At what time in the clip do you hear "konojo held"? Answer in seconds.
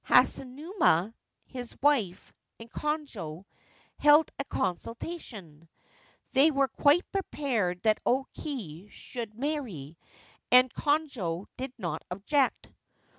2.71-4.31